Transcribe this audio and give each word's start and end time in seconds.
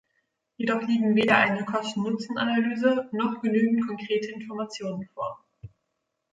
Jedoch 0.57 0.81
liegen 0.81 1.13
weder 1.15 1.37
eine 1.37 1.63
Kosten-Nutzen-Analyse 1.63 3.07
noch 3.11 3.39
genügend 3.39 3.85
konkrete 3.85 4.31
Informationen 4.31 5.07
vor. 5.13 5.45